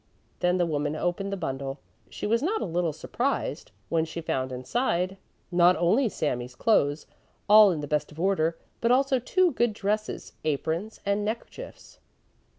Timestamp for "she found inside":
4.03-5.15